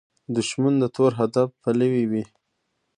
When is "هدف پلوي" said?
1.19-2.03